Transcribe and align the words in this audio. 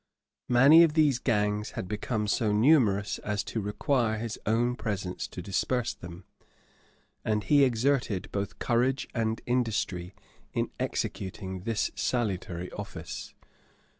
Many 0.49 0.81
of 0.81 0.93
these 0.95 1.19
gangs 1.19 1.73
had 1.77 1.87
become 1.87 2.25
so 2.25 2.51
numerous 2.51 3.19
as 3.19 3.43
to 3.43 3.61
require 3.61 4.17
his 4.17 4.39
own 4.47 4.75
presence 4.75 5.27
to 5.27 5.43
disperse 5.43 5.93
them; 5.93 6.23
and 7.23 7.43
he 7.43 7.63
exerted 7.63 8.27
both 8.31 8.57
courage 8.57 9.07
and 9.13 9.39
industry 9.45 10.15
in 10.53 10.71
executing 10.79 11.65
this 11.65 11.91
salutary 11.93 12.71
office. 12.71 13.35